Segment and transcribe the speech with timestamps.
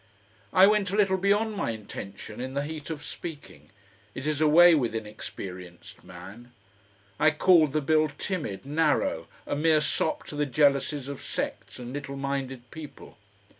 [0.51, 3.69] I went a little beyond my intention in the heat of speaking,
[4.15, 6.51] it is a way with inexperienced man.
[7.19, 11.93] I called the Bill timid, narrow, a mere sop to the jealousies of sects and
[11.93, 13.19] little minded people.